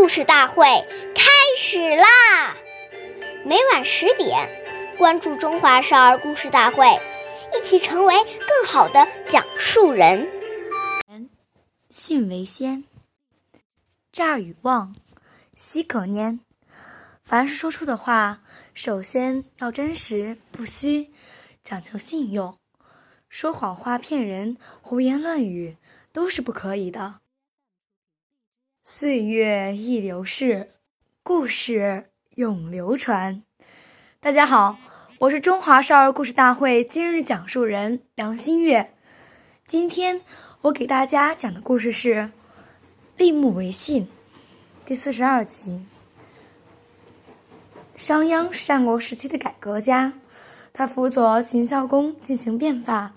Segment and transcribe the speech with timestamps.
[0.00, 0.64] 故事大会
[1.14, 2.56] 开始啦！
[3.44, 4.48] 每晚十点，
[4.96, 6.86] 关注《中华少儿故事大会》，
[7.54, 10.26] 一起成为更好的讲述人。
[11.90, 12.84] 信为先，
[14.10, 14.96] 诈与妄，
[15.54, 16.38] 奚可拈？
[17.22, 18.40] 凡是说出的话，
[18.72, 21.10] 首先要真实不虚，
[21.62, 22.56] 讲究信用。
[23.28, 25.76] 说谎话骗人、胡言乱语
[26.10, 27.16] 都是不可以的。
[28.92, 30.68] 岁月易流逝，
[31.22, 33.44] 故事永流传。
[34.18, 34.76] 大家好，
[35.20, 38.92] 我是中华少儿故事大会今日讲述人梁新月。
[39.68, 40.20] 今天
[40.62, 42.14] 我给大家讲的故事是
[43.16, 44.02] 《立木为信》
[44.84, 45.86] 第四十二集。
[47.94, 50.12] 商鞅是战国时期的改革家，
[50.72, 53.12] 他辅佐秦孝公进行变法。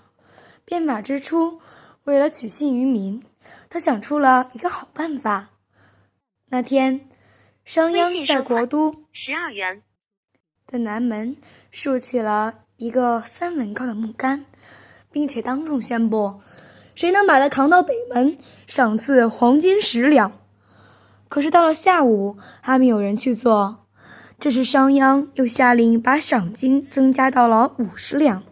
[0.64, 1.60] 变法之初，
[2.04, 3.20] 为了取信于民，
[3.68, 5.50] 他想出了一个好办法。
[6.54, 7.00] 那天，
[7.64, 9.82] 商鞅在国都十二元
[10.68, 11.36] 的南门
[11.72, 14.44] 竖起了一个三文高的木杆，
[15.10, 16.40] 并且当众宣布，
[16.94, 18.38] 谁能把它扛到北门，
[18.68, 20.30] 赏赐黄金十两。
[21.28, 23.88] 可是到了下午，还没有人去做。
[24.38, 28.44] 这时，商鞅又下令把赏金增加到了五十两。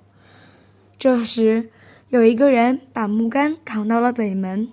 [0.99, 1.71] 这时，
[2.09, 4.69] 有一个人把木杆扛到了北门，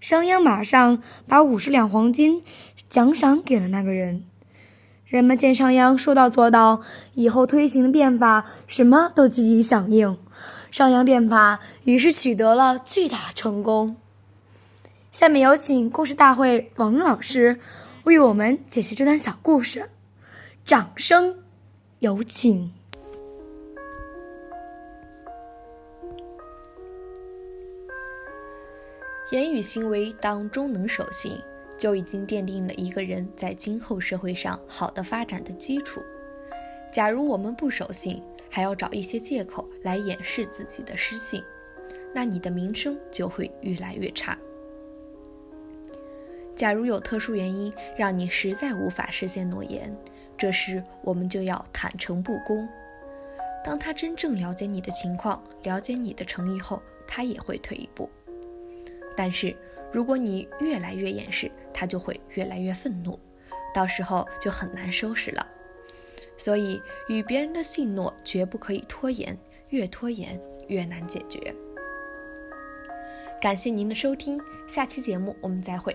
[0.00, 2.42] 商鞅马上把五十两黄金
[2.88, 4.24] 奖赏给了那个人。
[5.04, 6.80] 人们见商鞅说到做到，
[7.14, 10.16] 以后推行的变法什么都积极响应，
[10.70, 13.96] 商鞅变法于是取得了巨大成功。
[15.12, 17.60] 下面有请故事大会王老师
[18.04, 19.90] 为我们解析这段小故事，
[20.64, 21.40] 掌声
[21.98, 22.72] 有请。
[29.30, 31.40] 言语行为当中能守信，
[31.78, 36.02] 就已经奠定了一个人在今后社会上好的发展的基础。
[36.90, 41.40] 假如我们不守信，还要找一些借口来掩饰自己的失信，
[42.12, 44.36] 那你的名声就会越来越差。
[46.56, 49.96] 假如有特殊原因让你实在无法实现诺言，
[50.36, 52.68] 这时我们就要坦诚不公。
[53.62, 58.10] 当他真正了解你的情况，了解你的诚意后，他也会退一步。
[59.22, 59.54] 但是，
[59.92, 63.20] 如果你越来越掩饰，他就会越来越愤怒，
[63.74, 65.46] 到时候就很难收拾了。
[66.38, 69.38] 所以，与别人的信诺绝不可以拖延，
[69.68, 71.54] 越拖延越难解决。
[73.42, 75.94] 感谢您的收听，下期节目我们再会。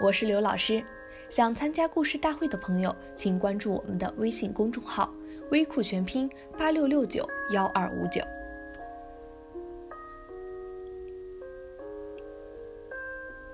[0.00, 0.82] 我是刘老师，
[1.28, 5.12] 想参加故事大会的朋友，请关注我们的微信公众号
[5.52, 8.22] “微库全拼八六六九幺二五九”。